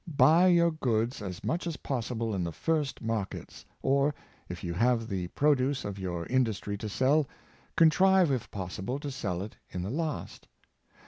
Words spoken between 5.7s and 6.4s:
of your